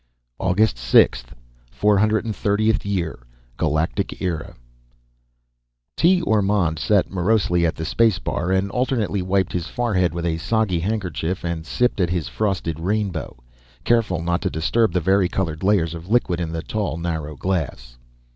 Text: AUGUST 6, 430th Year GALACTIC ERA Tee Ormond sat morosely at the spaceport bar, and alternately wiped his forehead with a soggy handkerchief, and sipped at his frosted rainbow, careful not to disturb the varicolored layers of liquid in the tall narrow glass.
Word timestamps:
AUGUST 0.39 0.79
6, 0.79 1.25
430th 1.79 2.85
Year 2.85 3.19
GALACTIC 3.57 4.19
ERA 4.19 4.55
Tee 5.95 6.21
Ormond 6.23 6.79
sat 6.79 7.11
morosely 7.11 7.67
at 7.67 7.75
the 7.75 7.85
spaceport 7.85 8.23
bar, 8.47 8.51
and 8.51 8.71
alternately 8.71 9.21
wiped 9.21 9.53
his 9.53 9.67
forehead 9.67 10.11
with 10.15 10.25
a 10.25 10.39
soggy 10.39 10.79
handkerchief, 10.79 11.43
and 11.43 11.67
sipped 11.67 12.01
at 12.01 12.09
his 12.09 12.27
frosted 12.29 12.79
rainbow, 12.79 13.37
careful 13.83 14.23
not 14.23 14.41
to 14.41 14.49
disturb 14.49 14.91
the 14.91 15.01
varicolored 15.01 15.61
layers 15.61 15.93
of 15.93 16.09
liquid 16.09 16.39
in 16.39 16.51
the 16.51 16.63
tall 16.63 16.97
narrow 16.97 17.35
glass. 17.35 17.99